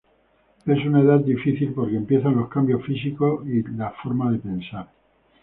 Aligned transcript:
Es 0.65 0.83
una 0.83 1.01
edad 1.01 1.19
difícil 1.19 1.73
porque 1.75 1.95
empiezan 1.95 2.35
los 2.35 2.49
cambios 2.49 2.83
físicos 2.83 3.45
y 3.45 3.61
de 3.61 3.85
forma 4.03 4.31
de 4.31 4.39
pensar... 4.39 4.89